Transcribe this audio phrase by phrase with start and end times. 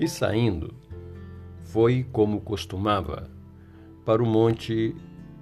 [0.00, 0.72] E saindo,
[1.64, 3.28] foi como costumava
[4.04, 4.94] para o Monte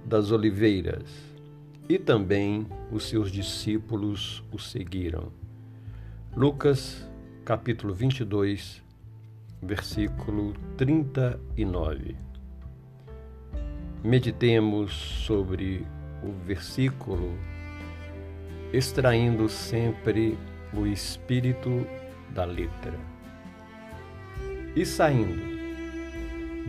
[0.03, 1.07] das Oliveiras,
[1.87, 5.31] e também os seus discípulos o seguiram.
[6.35, 7.07] Lucas,
[7.45, 8.83] capítulo 22,
[9.61, 12.15] versículo 39.
[14.03, 15.85] Meditemos sobre
[16.23, 17.37] o versículo,
[18.73, 20.35] extraindo sempre
[20.73, 21.85] o espírito
[22.33, 23.16] da letra
[24.77, 25.41] e saindo.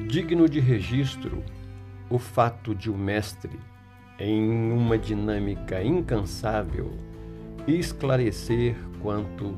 [0.07, 1.45] Digno de registro
[2.09, 3.61] o fato de o mestre,
[4.19, 6.91] em uma dinâmica incansável,
[7.67, 9.55] esclarecer quanto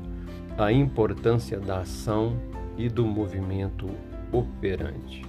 [0.57, 2.37] à importância da ação
[2.77, 3.89] e do movimento
[4.33, 5.23] operante.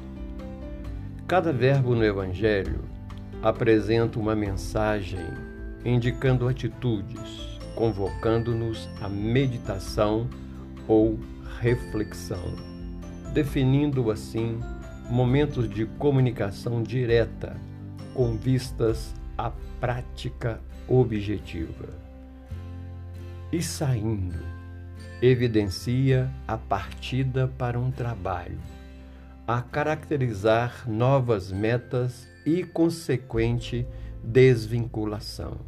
[1.28, 2.80] Cada verbo no Evangelho
[3.40, 5.24] apresenta uma mensagem
[5.84, 10.28] indicando atitudes, convocando-nos à meditação
[10.88, 11.20] ou
[11.60, 12.71] reflexão
[13.32, 14.60] definindo assim
[15.10, 17.56] momentos de comunicação direta
[18.14, 21.88] com vistas à prática objetiva.
[23.50, 24.38] E saindo,
[25.20, 28.58] evidencia a partida para um trabalho,
[29.46, 33.86] a caracterizar novas metas e consequente
[34.22, 35.58] desvinculação.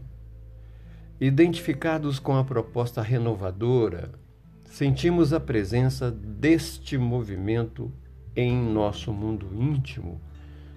[1.21, 4.11] Identificados com a proposta renovadora,
[4.65, 7.93] sentimos a presença deste movimento
[8.37, 10.21] em nosso mundo íntimo,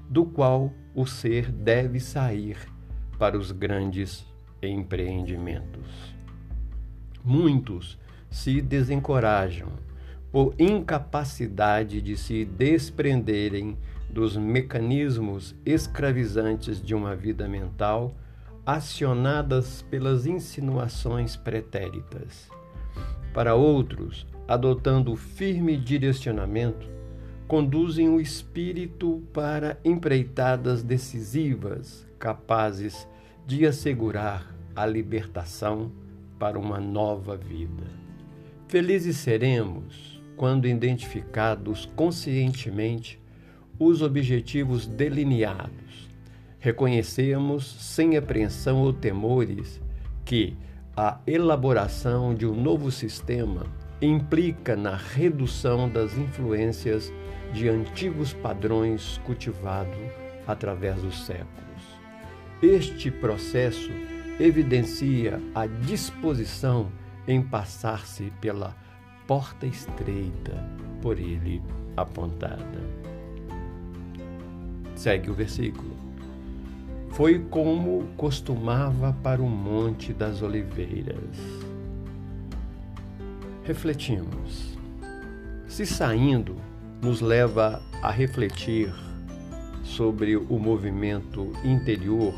[0.10, 2.58] do qual o ser deve sair
[3.18, 4.26] para os grandes
[4.62, 6.16] empreendimentos.
[7.24, 8.00] Muitos
[8.30, 9.70] se desencorajam
[10.32, 13.78] por incapacidade de se desprenderem
[14.10, 18.16] dos mecanismos escravizantes de uma vida mental
[18.66, 22.50] acionadas pelas insinuações pretéritas.
[23.34, 26.90] Para outros, adotando firme direcionamento,
[27.48, 33.08] conduzem o espírito para empreitadas decisivas, capazes
[33.46, 35.92] de assegurar a libertação
[36.38, 37.86] para uma nova vida.
[38.68, 43.20] Felizes seremos quando identificados conscientemente
[43.80, 46.10] os objetivos delineados.
[46.60, 49.82] Reconhecemos sem apreensão ou temores
[50.26, 50.58] que,
[50.98, 53.68] a elaboração de um novo sistema
[54.02, 57.14] implica na redução das influências
[57.54, 59.96] de antigos padrões cultivados
[60.48, 61.46] através dos séculos.
[62.64, 63.92] Este processo
[64.40, 66.92] evidencia a disposição
[67.28, 68.76] em passar-se pela
[69.28, 70.66] porta estreita
[71.00, 71.62] por ele
[71.96, 72.82] apontada.
[74.96, 76.07] Segue o versículo.
[77.18, 81.36] Foi como costumava para o Monte das Oliveiras.
[83.64, 84.78] Refletimos.
[85.68, 86.58] Se saindo
[87.02, 88.94] nos leva a refletir
[89.84, 92.36] sobre o movimento interior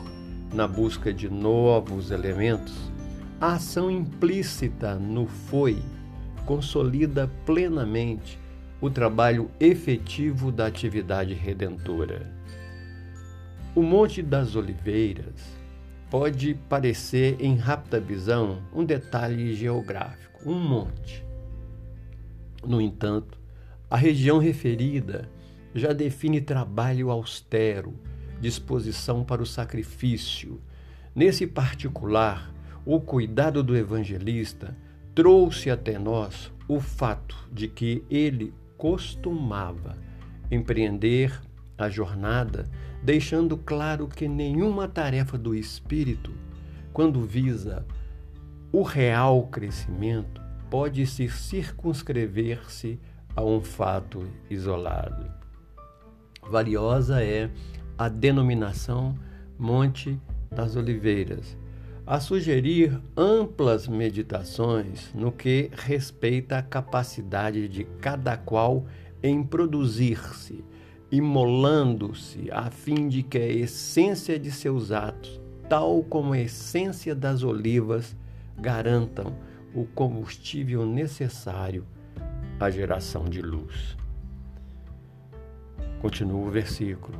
[0.54, 2.90] na busca de novos elementos,
[3.42, 5.78] a ação implícita no foi
[6.46, 8.40] consolida plenamente
[8.80, 12.32] o trabalho efetivo da atividade redentora.
[13.80, 15.58] O Monte das Oliveiras
[16.10, 21.26] pode parecer, em rápida visão, um detalhe geográfico, um monte.
[22.62, 23.40] No entanto,
[23.90, 25.32] a região referida
[25.74, 27.94] já define trabalho austero,
[28.42, 30.62] disposição para o sacrifício.
[31.16, 32.54] Nesse particular,
[32.86, 34.76] o cuidado do evangelista
[35.16, 39.96] trouxe até nós o fato de que ele costumava
[40.52, 41.40] empreender
[41.78, 42.70] a jornada
[43.04, 46.32] deixando claro que nenhuma tarefa do espírito,
[46.94, 47.86] quando visa
[48.72, 53.00] o real crescimento, pode se circunscrever-se
[53.36, 55.32] a um fato isolado.
[56.50, 57.50] Valiosa é
[57.98, 59.16] a denominação
[59.58, 61.58] Monte das Oliveiras,
[62.06, 68.86] a sugerir amplas meditações no que respeita à capacidade de cada qual
[69.22, 70.64] em produzir-se
[71.12, 77.44] imolando-se a fim de que a essência de seus atos, tal como a essência das
[77.44, 78.16] olivas,
[78.58, 79.36] garantam
[79.74, 81.86] o combustível necessário
[82.60, 83.98] à geração de luz.
[86.02, 87.18] Continua o versículo.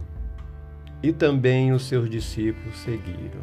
[1.02, 3.42] E também os seus discípulos seguiram.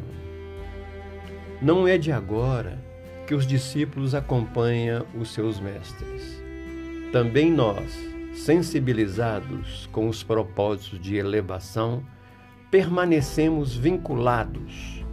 [1.61, 2.77] Não é de agora
[3.25, 6.41] que os discípulos acompanham os seus mestres.
[7.11, 7.97] Também nós,
[8.37, 12.03] sensibilizados com os propósitos de elevação,
[12.69, 15.03] permanecemos vinculados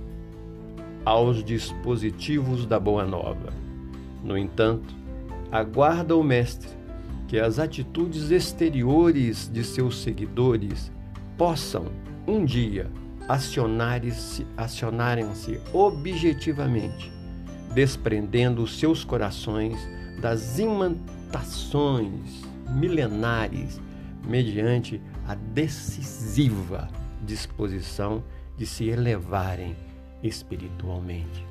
[1.04, 3.52] aos dispositivos da Boa Nova.
[4.22, 4.94] No entanto,
[5.50, 6.70] aguarda o Mestre
[7.26, 10.92] que as atitudes exteriores de seus seguidores
[11.36, 11.86] possam
[12.26, 12.90] um dia
[13.28, 15.26] acionarem-se acionarem
[15.72, 17.10] objetivamente,
[17.74, 19.76] desprendendo seus corações
[20.20, 23.80] das imantações milenares
[24.26, 26.88] mediante a decisiva
[27.24, 28.22] disposição
[28.56, 29.76] de se elevarem
[30.22, 31.46] espiritualmente.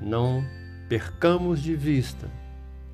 [0.00, 0.44] Não
[0.88, 2.28] percamos de vista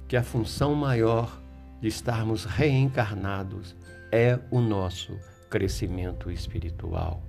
[0.08, 1.40] que a função maior
[1.80, 3.76] de estarmos reencarnados
[4.12, 5.16] é o nosso
[5.48, 7.22] crescimento espiritual.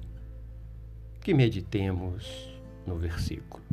[1.21, 2.49] Que meditemos
[2.85, 3.63] no versículo.